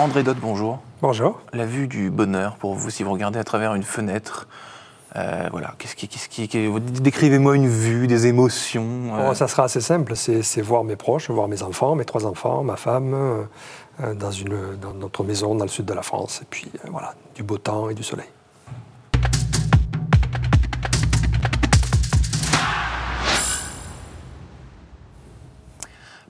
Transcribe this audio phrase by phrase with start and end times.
[0.00, 0.78] André Dott, bonjour.
[1.02, 1.42] Bonjour.
[1.52, 4.48] La vue du bonheur pour vous, si vous regardez à travers une fenêtre,
[5.14, 9.14] euh, voilà, qu'est-ce qui, qu'est-ce qui, décrivez-moi une vue, des émotions.
[9.14, 9.28] euh.
[9.30, 12.62] Oh, ça sera assez simple, c'est, voir mes proches, voir mes enfants, mes trois enfants,
[12.64, 16.46] ma femme, euh, dans, une, dans notre maison dans le sud de la France, et
[16.48, 18.28] puis voilà, du beau temps et du soleil.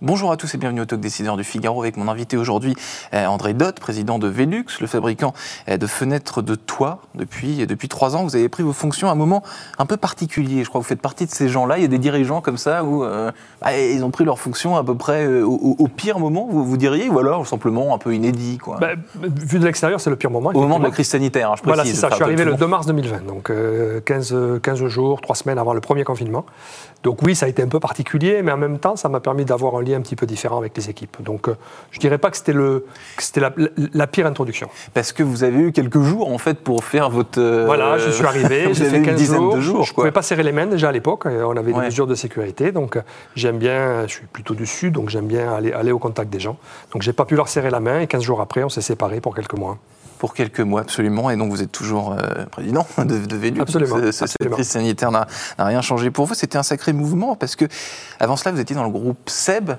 [0.03, 2.75] Bonjour à tous et bienvenue au Talk Décideur du Figaro avec mon invité aujourd'hui
[3.13, 5.35] euh, André Dott, président de Velux, le fabricant
[5.69, 8.25] euh, de fenêtres de toit depuis, depuis trois ans.
[8.25, 9.43] Vous avez pris vos fonctions à un moment
[9.77, 10.65] un peu particulier.
[10.65, 11.77] Je crois que vous faites partie de ces gens-là.
[11.77, 13.31] Il y a des dirigeants comme ça où euh,
[13.61, 17.11] bah, ils ont pris leurs fonctions à peu près au, pire moment, vous, vous, diriez,
[17.11, 18.79] ou alors simplement un peu inédit quoi.
[18.81, 20.51] Bah, vu de l'extérieur, c'est le pire moment.
[20.55, 21.67] Au moment de la crise sanitaire, je précise.
[21.67, 22.09] Voilà, c'est ça.
[22.09, 23.53] Je suis arrivé le 2 mars 2020, donc
[24.07, 26.47] 15, 15 jours, 3 semaines avant le premier confinement.
[27.03, 29.45] Donc oui, ça a été un peu particulier, mais en même temps, ça m'a permis
[29.45, 31.23] d'avoir un un petit peu différent avec les équipes.
[31.23, 31.57] Donc euh,
[31.91, 32.53] je ne dirais pas que c'était
[33.41, 33.53] la,
[33.93, 34.69] la, pire introduction.
[34.95, 37.41] Parce que vous avez eu quelques jours en fait pour faire votre...
[37.41, 39.57] Euh, voilà, je suis arrivé, j'ai fait 15 jours.
[39.57, 41.81] De jours je ne pouvais pas serrer les mains déjà à l'époque, on avait des
[41.81, 43.03] mesures de sécurité, donc euh,
[43.35, 46.41] j'aime bien, je suis plutôt du sud, donc j'aime bien aller, aller au contact des
[46.41, 46.57] gens.
[46.93, 49.21] Donc j'ai pas pu leur serrer la main et 15 jours après, on s'est séparés
[49.21, 49.79] pour quelques mois
[50.21, 51.31] pour quelques mois, absolument.
[51.31, 54.13] Et donc, vous êtes toujours euh, président de, de Absolument.
[54.13, 55.27] Cette crise sanitaire n'a
[55.59, 56.35] rien changé pour vous.
[56.35, 57.65] C'était un sacré mouvement parce que,
[58.21, 59.73] avant cela, vous étiez dans le groupe SEB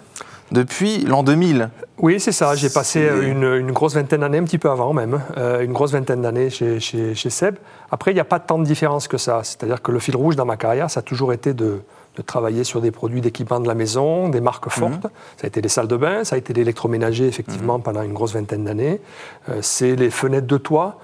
[0.52, 1.70] depuis l'an 2000.
[2.00, 2.56] Oui, c'est ça.
[2.56, 6.24] J'ai passé une, grosse vingtaine d'années, un petit peu avant même, euh, une grosse vingtaine
[6.24, 7.58] d'années chez, chez, chez, SEB.
[7.92, 9.42] Après, il n'y a pas tant de différence que ça.
[9.44, 11.82] C'est-à-dire que le fil rouge dans ma carrière, ça a toujours été de,
[12.18, 14.72] de travailler sur des produits d'équipement de la maison, des marques mhm.
[14.72, 15.04] fortes.
[15.38, 17.84] Ça a été les salles de bain, ça a été l'électroménager, effectivement, mhm.
[17.84, 19.00] pendant une grosse vingtaine d'années.
[19.50, 21.00] Euh, c'est les fenêtres de toit.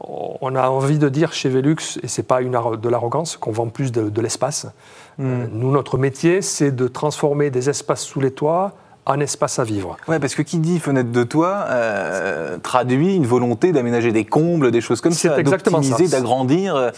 [0.00, 3.52] On a envie de dire chez Velux, et ce n'est pas une, de l'arrogance, qu'on
[3.52, 4.66] vend plus de, l'espace.
[5.18, 5.26] Mhm.
[5.26, 8.74] Euh, nous, notre métier, c'est de transformer des espaces sous les toits
[9.08, 9.96] un espace à vivre?
[10.06, 14.70] Oui, parce que qui dit fenêtre de toit euh, traduit une volonté d'aménager des combles,
[14.70, 16.90] des choses comme ça, d'optimiser, d'agrandir euh,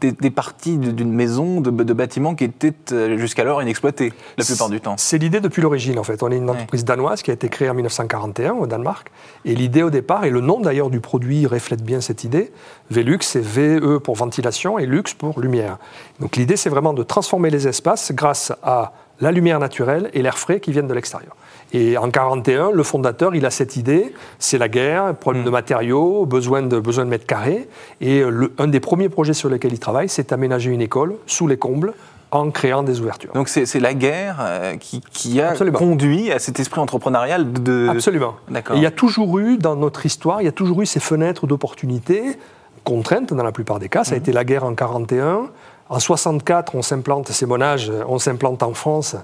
[0.00, 4.96] Des, parties d'une maison, de, bâtiments qui étaient euh, jusqu'alors inexploités la plupart du temps.
[4.98, 6.22] C'est l'idée depuis l'origine en fait.
[6.22, 9.10] On est une entreprise danoise qui a été créée en 1941 au Danemark.
[9.44, 12.52] Et l'idée au départ, et le nom d'ailleurs du produit reflète bien cette idée,
[12.90, 15.78] Velux c'est VE pour ventilation et Lux pour lumière.
[16.20, 20.38] Donc l'idée c'est vraiment de transformer les espaces grâce à la lumière naturelle et l'air
[20.38, 21.36] frais qui viennent de l'extérieur.
[21.72, 25.46] Et en 1941, le fondateur, il a cette idée, c'est la guerre, problème mm.
[25.46, 27.68] de matériaux, besoin de, besoin de mètres carrés.
[28.00, 28.22] Et
[28.58, 31.94] un des premiers projets sur lesquels il travaille, c'est aménager une école sous les combles
[32.30, 33.32] en créant des ouvertures.
[33.32, 37.88] Donc c'est la guerre euh, qui, a conduit à cet esprit entrepreneurial de...
[37.88, 38.34] Absolument.
[38.74, 41.46] il y a toujours eu, dans notre histoire, il y a toujours eu ces fenêtres
[41.46, 42.36] d'opportunité
[42.82, 44.04] contraintes dans la plupart des cas.
[44.04, 44.20] Ça a mm.
[44.20, 45.48] été la guerre en 1941,
[45.90, 49.16] en 64, on s'implante, c'est mon âge, on s'implante en France.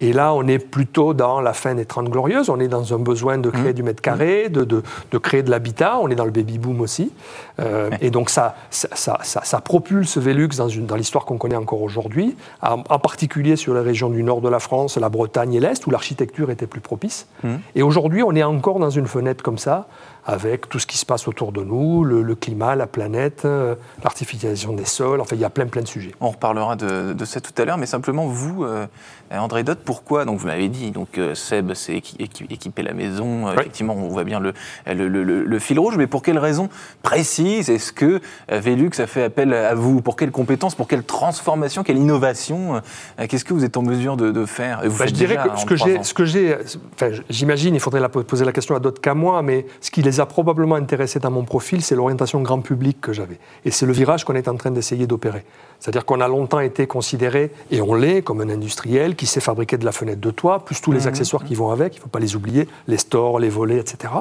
[0.00, 2.50] Et là, on est plutôt dans la fin des Trente Glorieuses.
[2.50, 3.74] On est dans un besoin de créer mmh.
[3.74, 5.98] du mètre carré, de, de, créer de l'habitat.
[6.00, 7.12] On est dans le baby-boom aussi.
[7.60, 11.82] Euh, et donc, ça, ça, ça, ça, propulse Velux dans, dans l'histoire qu'on connaît encore
[11.82, 15.86] aujourd'hui, en, particulier sur les régions du nord de la France, la Bretagne et l'Est,
[15.86, 17.28] où l'architecture était plus propice.
[17.44, 17.54] Mmh.
[17.76, 19.86] Et aujourd'hui, on est encore dans une fenêtre comme ça,
[20.28, 23.74] avec tout ce qui se passe autour de nous, le, climat, la planète, euh,
[24.04, 25.22] l'artificialisation des sols.
[25.22, 26.14] Enfin, il y a plein, plein de sujets.
[26.20, 28.86] On reparlera de, de ça tout à l'heure, mais simplement, vous, euh,
[29.30, 33.50] André Dott, pourquoi Donc, vous m'avez dit, donc, euh, Seb, c'est équiper la maison.
[33.52, 34.52] Effectivement, on voit bien le,
[34.86, 36.68] le, le, fil rouge, mais pour quelle raison
[37.00, 40.02] précise est-ce que Velux a fait appel à vous?
[40.02, 40.74] Pour quelles compétences?
[40.74, 41.82] Pour quelle transformation?
[41.82, 42.82] Quelle innovation
[43.28, 44.82] Qu'est-ce que vous êtes en mesure de, faire?
[44.84, 45.58] Vous bah, Je dirais que
[46.04, 46.54] ce que j'ai,
[46.94, 50.02] enfin, j'imagine, il faudrait la, poser la question à d'autres qu'à moi, mais ce qui
[50.02, 53.38] les a probablement intéressé dans mon profil, c'est l'orientation grand public que j'avais.
[53.64, 55.44] Et c'est le virage qu'on est en train d'essayer d'opérer.
[55.80, 59.78] C'est-à-dire qu'on a longtemps été considéré, et on l'est, comme un industriel qui sait fabriquer
[59.78, 61.08] de la fenêtre de toit, plus tous les mmh.
[61.08, 64.12] accessoires qui vont avec, il ne faut pas les oublier, les stores, les volets, etc.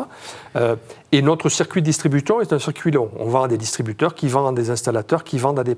[0.56, 0.76] Euh,
[1.14, 3.10] et notre circuit de distribution est un circuit long.
[3.18, 5.76] On vend à des distributeurs qui vendent à des installateurs qui vendent à des,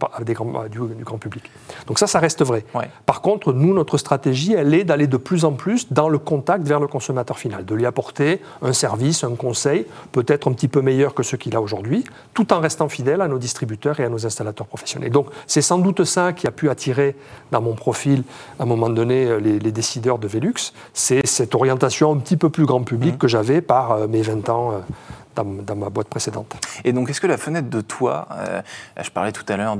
[0.71, 1.43] du, grand public.
[1.85, 2.65] Donc ça, ça reste vrai.
[3.05, 6.67] Par contre, nous, notre stratégie, elle est d'aller de plus en plus dans le contact
[6.67, 10.81] vers le consommateur final, de lui apporter un service, un conseil, peut-être un petit peu
[10.81, 12.03] meilleur que ce qu'il a aujourd'hui,
[12.33, 15.11] tout en restant fidèle à nos distributeurs et à nos installateurs professionnels.
[15.11, 17.15] Donc c'est sans doute ça qui a pu attirer
[17.51, 18.23] dans mon profil,
[18.59, 20.73] à un moment donné, euh, les, décideurs de Velux.
[20.93, 23.17] C'est cette orientation un petit peu plus grand public mmh.
[23.17, 24.83] que j'avais par euh, mes 20 ans.
[25.39, 26.55] Euh, dans, ma boîte précédente.
[26.83, 28.61] Et donc, est-ce que la fenêtre de toit, euh,
[29.01, 29.77] je parlais tout à l'heure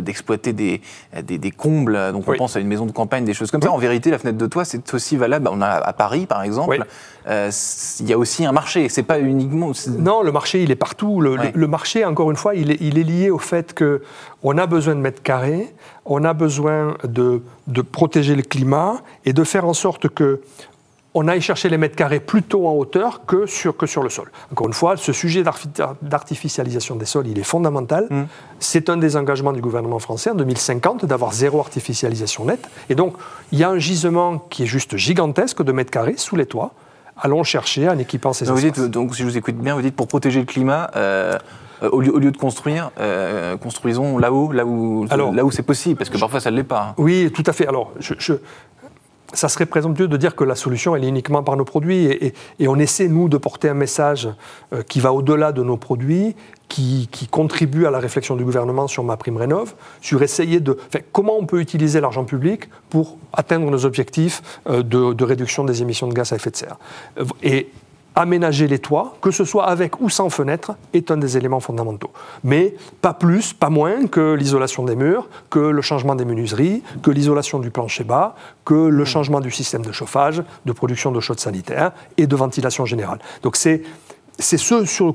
[0.00, 3.34] d'exploiter de, de, des, des, combles, donc on pense à une maison de campagne, des
[3.34, 3.70] choses comme ça.
[3.70, 5.48] En vérité, la fenêtre de toit, c'est aussi valable.
[5.50, 6.84] On a à Paris, par exemple,
[7.26, 7.50] euh,
[8.00, 8.88] il y a aussi un marché.
[8.88, 9.72] C'est pas uniquement.
[9.98, 11.20] Non, le marché, il est partout.
[11.20, 14.02] Le, marché, encore une fois, il est, il est lié au fait que
[14.42, 15.74] on a besoin de mètres carrés,
[16.04, 20.40] on a besoin de, de protéger le climat et de faire en sorte que
[21.18, 24.30] on aille chercher les mètres carrés plutôt en hauteur que sur, que sur le sol.
[24.52, 25.42] Encore une fois, ce sujet
[26.00, 28.06] d'artificialisation des sols, il est fondamental.
[28.08, 28.22] Mm.
[28.60, 32.68] C'est un des engagements du gouvernement français en 2050 d'avoir zéro artificialisation nette.
[32.88, 33.14] Et donc,
[33.50, 36.72] il y a un gisement qui est juste gigantesque de mètres carrés sous les toits.
[37.20, 40.06] Allons chercher en équipant ces vous donc, si je vous écoute bien, vous dites pour
[40.06, 41.36] protéger le climat, euh,
[41.82, 45.62] euh, au, lieu, au, lieu, de construire, euh, construisons là-haut, là où, là où c'est
[45.64, 46.90] possible, parce que parfois ça ne l'est pas.
[46.90, 46.94] Hein.
[46.96, 47.66] Oui, tout à fait.
[47.66, 48.34] Alors, je,
[49.32, 52.06] ça serait présomptueux de dire que la solution, est uniquement par nos produits.
[52.58, 54.28] Et, on essaie, nous, de porter un message
[54.72, 56.34] euh, qui va au-delà de nos produits,
[56.68, 60.78] qui, contribue à la réflexion du gouvernement sur ma prime rénov, sur essayer de.
[61.12, 66.08] comment on peut utiliser l'argent public pour atteindre nos objectifs de, de, réduction des émissions
[66.08, 66.78] de gaz à effet de serre.
[68.18, 72.10] Aménager les toits, que ce soit avec ou sans fenêtre, est un des éléments fondamentaux.
[72.42, 77.12] Mais pas plus, pas moins que l'isolation des murs, que le changement des menuiseries, que
[77.12, 78.34] l'isolation du plancher bas,
[78.64, 82.84] que le changement du système de chauffage, de production d'eau chaude sanitaire et de ventilation
[82.84, 83.20] générale.
[83.42, 83.82] Donc c'est
[84.38, 85.14] c'est ce sur.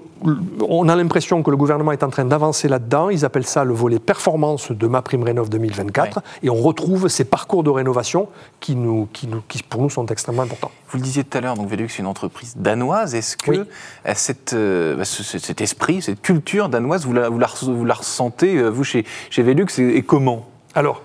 [0.68, 3.10] On a l'impression que le gouvernement est en train d'avancer là-dedans.
[3.10, 6.22] Ils appellent ça le volet performance de ma prime rénov 2024.
[6.44, 8.28] Et on retrouve ces parcours de rénovation
[8.60, 10.72] qui, nous, qui, nous, qui, pour nous, sont extrêmement importants.
[10.90, 13.16] Vous le disiez tout à l'heure, donc Velux est une entreprise danoise.
[13.16, 13.66] Est-ce que euh,
[14.14, 18.58] cette, euh, bah, cet esprit, cette culture danoise, vous la, vous la, vous la ressentez,
[18.58, 20.48] euh, vous, chez, chez Velux, et, et comment?
[20.76, 21.02] Alors,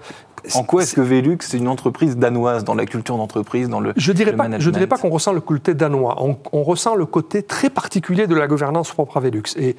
[0.55, 3.93] en quoi est-ce que Velux est une entreprise danoise dans la culture d'entreprise, dans le
[3.97, 6.17] Je dirais pas, je dirais pas qu'on ressent le côté danois.
[6.53, 9.43] On, ressent le côté très particulier de la gouvernance propre à Velux.
[9.57, 9.77] Et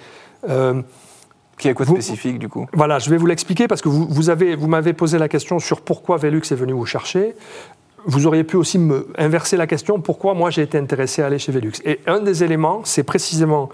[0.49, 0.81] euh,
[1.57, 2.67] qui est quoi de spécifique du coup?
[2.73, 5.59] Voilà, je vais vous l'expliquer parce que vous, vous avez, vous m'avez posé la question
[5.59, 7.35] sur pourquoi Velux est venu vous chercher.
[8.05, 11.39] Vous auriez pu aussi me inverser la question pourquoi moi j'ai été intéressé à aller
[11.39, 11.73] chez Velux.
[11.83, 13.69] Et un des éléments, c'est précisément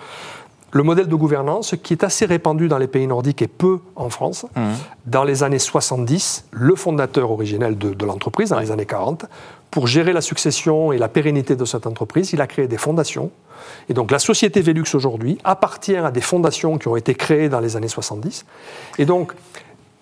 [0.76, 4.10] le modèle de gouvernance qui est assez répandu dans les pays nordiques et peu en
[4.10, 4.46] France.
[4.58, 4.62] Mmh.
[5.06, 9.26] Dans les années 70, le fondateur originel de, l'entreprise, dans les années 40,
[9.72, 13.32] pour gérer la succession et la pérennité de cette entreprise, il a créé des fondations.
[13.88, 17.62] Et donc la société Velux aujourd'hui appartient à des fondations qui ont été créées dans
[17.62, 18.46] les années 70.
[19.00, 19.32] Et donc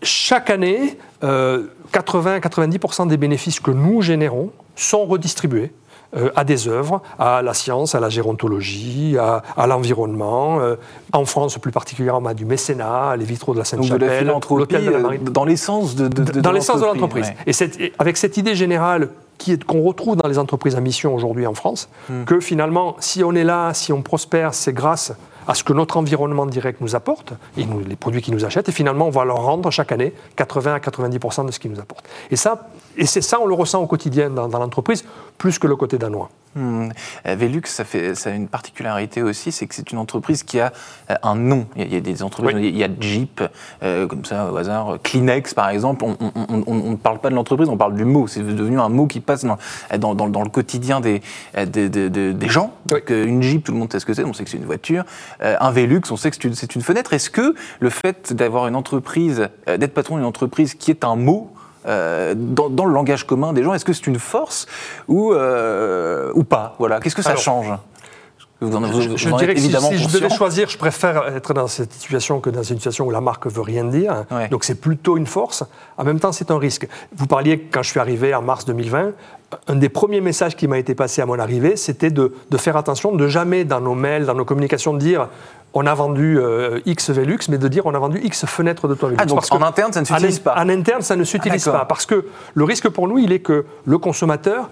[0.02, 5.72] chaque année, 80-90% euh, des bénéfices que nous générons sont redistribués
[6.36, 10.60] à des œuvres, à la science, à la gérontologie, à, l'environnement.
[10.60, 10.76] Euh,
[11.12, 15.00] en France, plus particulièrement, à du mécénat, les vitraux de la Sainte-Chapelle, l'hôtel de la
[15.00, 15.24] Marine.
[15.24, 17.34] Dans l'essence de, de, Dans l'essence de l'entreprise.
[17.48, 19.10] Et, avec cette idée générale
[19.68, 22.24] qu'on retrouve dans les entreprises à mission aujourd'hui en France, hmm.
[22.24, 25.14] que finalement, si on est là, si on prospère, c'est grâce
[25.48, 29.08] à ce que notre environnement direct nous apporte, les produits qu'ils nous achètent, et finalement,
[29.08, 32.08] on va leur rendre chaque année 80 à 90% de ce qu'ils nous apportent.
[32.32, 32.70] Et ça,
[33.06, 35.04] c'est on le ressent au quotidien dans l'entreprise,
[35.38, 36.30] plus que le côté danois.
[36.56, 36.90] Hmm.
[37.26, 40.60] Euh, Velux, ça, fait, ça a une particularité aussi, c'est que c'est une entreprise qui
[40.60, 40.72] a
[41.10, 41.66] euh, un nom.
[41.76, 43.42] Il y a, des entreprises, il y a Jeep,
[43.82, 46.06] euh, comme ça au hasard, Kleenex par exemple.
[46.06, 48.28] On ne parle pas de l'entreprise, on parle du mot.
[48.28, 49.58] C'est devenu un mot qui passe dans,
[50.14, 51.22] dans, dans, le quotidien des,
[51.66, 52.74] des, des, gens.
[53.10, 55.06] une Jeep, tout le monde sait ce que c'est, on sait que c'est une voiture.
[55.40, 57.14] un Velux, on sait que c'est une, une, fenêtre.
[57.14, 61.53] Est-ce que le fait d'avoir une entreprise, d'être patron d'une entreprise qui est un mot,
[61.86, 64.68] euh, dans, le langage commun des gens Est-ce que c'est une force
[65.08, 66.76] ou, euh, ou pas?
[66.80, 67.00] Voilà.
[67.00, 67.72] Qu'est-ce que ça change?
[68.62, 72.64] Je, dirais que si, je devais choisir, je préfère être dans cette situation que dans
[72.64, 74.26] une situation où la marque veut rien dire.
[74.52, 75.64] Donc c'est plutôt une force.
[75.98, 76.88] En même temps, c'est un risque.
[77.16, 79.12] Vous parliez quand je suis arrivé en mars 2020,
[79.68, 82.76] un des premiers messages qui m'a été passé à mon arrivée, c'était de, de, faire
[82.76, 85.28] attention, de jamais dans nos mails, dans nos communications, dire
[85.74, 88.96] on a vendu euh, X Velux, mais de dire on a vendu X fenêtres de
[88.96, 89.20] toit Velux.
[89.22, 91.86] Ah, donc en interne, ça ne s'utilise pas En interne, ça ne s'utilise ah, pas.
[91.86, 94.70] Parce que le risque pour nous, il est que le consommateur,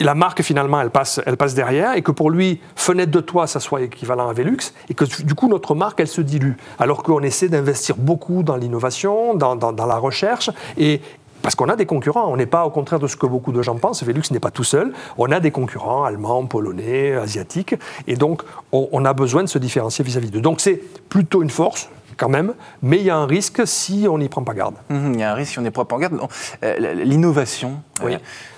[0.00, 3.46] la marque finalement, elle passe, elle passe derrière, et que pour lui, fenêtre de toit,
[3.46, 4.58] ça soit équivalent à Velux,
[4.90, 6.54] et que du coup, notre marque, elle se dilue.
[6.78, 11.00] Alors qu'on essaie d'investir beaucoup dans l'innovation, dans, dans, la recherche, et,
[11.46, 13.62] parce qu'on a des concurrents, on n'est pas au contraire de ce que beaucoup de
[13.62, 17.76] gens pensent, Velux n'est pas tout seul, on a des concurrents allemands, polonais, asiatiques,
[18.08, 20.40] et donc on, a besoin de se différencier vis-à-vis d'eux.
[20.40, 24.18] Donc c'est plutôt une force, quand même, mais il y a un risque si on
[24.18, 24.74] n'y prend pas garde.
[24.88, 26.18] Mmh, il y a un risque si on n'y prend pas garde.
[26.64, 28.14] Euh, l'innovation, oui.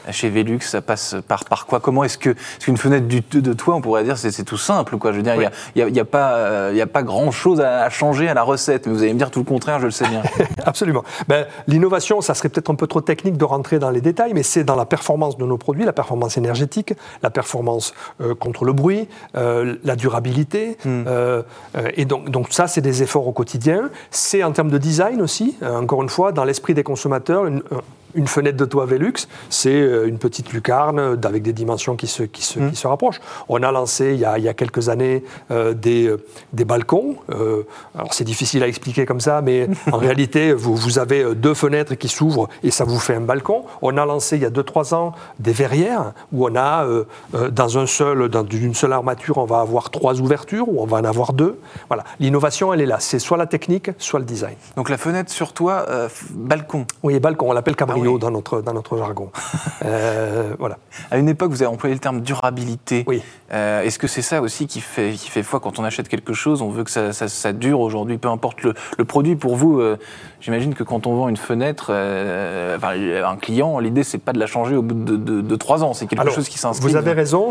[0.08, 1.80] Euh, chez Velux, ça passe par, par quoi?
[1.80, 2.34] Comment est-ce que
[2.66, 5.12] une fenêtre du, de toi, on pourrait dire, c'est tout simple, quoi?
[5.12, 5.34] Je veux dire,
[5.74, 8.92] il n'y a, a, pas, euh, a pas grand-chose à, changer à la recette, mais
[8.92, 10.22] vous allez me dire tout le contraire, je le sais bien.
[10.64, 11.02] Absolument.
[11.28, 14.42] Ben, L'innovation, ça serait peut-être un peu trop technique de rentrer dans les détails, mais
[14.42, 18.72] c'est dans la performance de nos produits, la performance énergétique, la performance euh, contre le
[18.72, 20.76] bruit, euh, la durabilité.
[20.84, 21.04] Hmm.
[21.94, 23.90] et donc, donc ça, c'est des efforts au quotidien.
[24.10, 27.62] C'est en termes de design aussi, encore une fois, dans l'esprit des consommateurs, une,
[28.14, 32.22] une fenêtre de toit Velux, c'est euh, une petite lucarne avec des dimensions qui se,
[32.22, 32.70] qui se, mmh.
[32.70, 33.20] qui se rapprochent.
[33.48, 36.14] On a lancé il y a, il y a quelques années euh, des,
[36.52, 37.16] des balcons.
[37.94, 41.94] alors c'est difficile à expliquer comme ça, mais en réalité, vous, vous avez deux fenêtres
[41.94, 43.64] qui s'ouvrent et ça vous fait un balcon.
[43.82, 46.86] On a lancé il y a 2-3 ans des verrières où on a,
[47.50, 50.98] dans un seul, dans une seule armature, on va avoir trois ouvertures ou on va
[50.98, 51.58] en avoir deux.
[51.88, 52.98] Voilà, l'innovation, elle est là.
[53.00, 54.54] C'est soit la technique, soit le design.
[54.76, 55.86] Donc la fenêtre sur toi,
[56.30, 56.86] balcon.
[57.02, 57.50] Oui, balcon.
[57.50, 57.76] On l'appelle
[58.18, 59.30] dans, notre, dans notre jargon.
[59.84, 60.78] Euh, voilà.
[61.10, 63.04] À une époque, vous avez employé le terme durabilité.
[63.06, 63.22] Oui.
[63.52, 66.34] Euh, est-ce que c'est ça aussi qui fait, qui fait foi quand on achète quelque
[66.34, 69.36] chose On veut que ça, ça, dure aujourd'hui, peu importe le, le produit.
[69.36, 69.96] Pour vous, euh,
[70.40, 74.76] j'imagine que quand on vend une fenêtre, un client, l'idée, c'est pas de la changer
[74.76, 75.94] au bout de, trois ans.
[75.94, 76.88] C'est quelque chose qui s'inscrit.
[76.88, 77.50] Vous avez raison.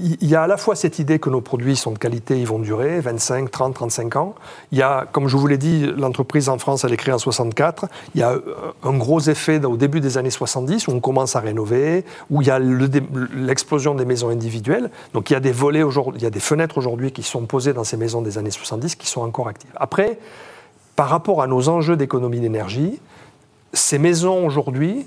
[0.00, 2.46] Il y a à la fois cette idée que nos produits sont de qualité, ils
[2.46, 4.34] vont durer 25, 30, 35 ans.
[4.72, 7.18] Il y a, comme je vous l'ai dit, l'entreprise en France, elle est créée en
[7.18, 7.86] 64.
[8.14, 8.34] Il y a
[8.82, 12.48] un gros effet au début des années 70 où on commence à rénover, où il
[12.48, 14.90] y a l'explosion des maisons individuelles.
[15.14, 17.96] Donc il y a il y a des fenêtres aujourd'hui qui sont posées dans ces
[17.96, 19.70] maisons des années 70 qui sont encore actives.
[19.76, 20.18] Après,
[20.94, 23.00] par rapport à nos enjeux d'économie d'énergie,
[23.72, 25.06] ces maisons aujourd'hui,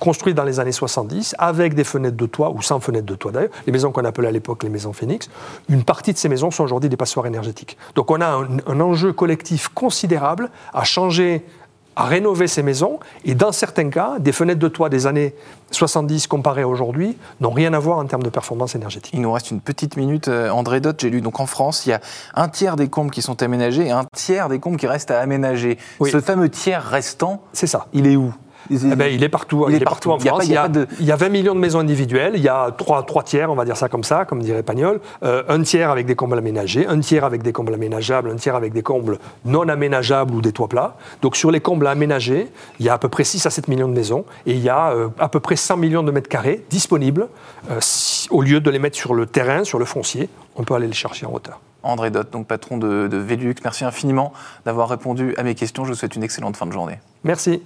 [0.00, 3.32] construites dans les années 70, avec des fenêtres de toit ou sans fenêtres de toit
[3.32, 5.28] d'ailleurs, les maisons qu'on appelait à l'époque les maisons Phoenix,
[5.68, 7.76] une partie de ces maisons sont aujourd'hui des passoires énergétiques.
[7.94, 11.44] Donc on a un enjeu collectif considérable à changer
[11.96, 12.98] à rénover ces maisons.
[13.24, 15.34] Et dans certains cas, des fenêtres de toit des années
[15.70, 19.12] 70 comparées à aujourd'hui n'ont rien à voir en termes de performance énergétique.
[19.14, 20.28] Il nous reste une petite minute.
[20.28, 22.00] Euh, André Dott, j'ai lu donc en France, il y a
[22.34, 25.20] un tiers des combles qui sont aménagés et un tiers des combles qui restent à
[25.20, 25.78] aménager.
[26.04, 27.86] Ce fameux tiers restant, c'est ça.
[27.92, 28.32] Il est où?
[28.70, 29.66] Eh ben, il est partout.
[29.68, 30.44] Il, est partout, en France.
[30.46, 30.68] Il y, a,
[31.00, 32.32] il y, a 20 millions de maisons individuelles.
[32.36, 35.00] Il y a 3, tiers, on va dire ça comme ça, comme dirait Pagnol.
[35.22, 38.54] Euh, un tiers avec des combles aménagés, un tiers avec des combles aménageables, un tiers
[38.54, 40.96] avec des combles non aménageables ou des toits plats.
[41.22, 42.48] Donc sur les combles aménagés,
[42.78, 44.68] il y a à peu près 6 à 7 millions de maisons et il y
[44.68, 47.28] a euh, à peu près 100 millions de mètres carrés disponibles.
[47.70, 47.80] Euh,
[48.30, 50.92] au lieu de les mettre sur le terrain, sur le foncier, on peut aller les
[50.92, 51.60] chercher en hauteur.
[51.82, 54.32] André Dott, donc patron de, de Velux, merci infiniment
[54.64, 55.84] d'avoir répondu à mes questions.
[55.84, 56.98] Je vous souhaite une excellente fin de journée.
[57.24, 57.62] Merci.